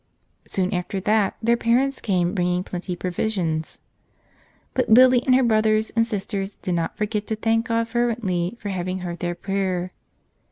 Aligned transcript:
Soon 0.47 0.73
after 0.73 0.99
that 0.99 1.35
their 1.43 1.55
parents 1.55 2.01
came 2.01 2.33
bringing 2.33 2.63
plenty 2.63 2.95
provisions. 2.95 3.77
But 4.73 4.89
Lily 4.89 5.21
and 5.27 5.35
her 5.35 5.43
brothers 5.43 5.91
and 5.91 6.07
sisters 6.07 6.55
did 6.57 6.73
not 6.73 6.97
forget 6.97 7.27
to 7.27 7.35
thank 7.35 7.67
God 7.67 7.87
fervently 7.87 8.57
for 8.59 8.69
having 8.69 9.01
heard 9.01 9.19
their 9.19 9.35
prayer. 9.35 9.91